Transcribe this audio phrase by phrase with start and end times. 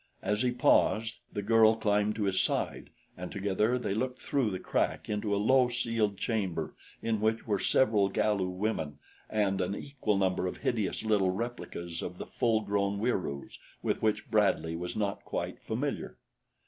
[0.23, 4.57] As he paused, the girl climbed to his side, and together they looked through the
[4.57, 8.97] crack into a low ceiled chamber in which were several Galu women
[9.29, 14.27] and an equal number of hideous little replicas of the full grown Wieroos with which
[14.31, 16.17] Bradley was not quite familiar.